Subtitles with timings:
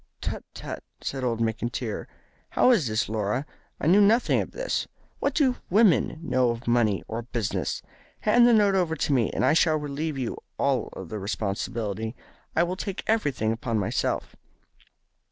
[0.19, 0.43] "Tut!
[0.55, 2.07] Tut!" said old McIntyre.
[2.49, 3.45] "How is this, Laura?
[3.79, 4.87] I knew nothing of this.
[5.19, 7.83] What do women know of money or of business?
[8.21, 12.15] Hand the note over to me and I shall relieve you of all responsibility.
[12.55, 14.35] I will take everything upon myself."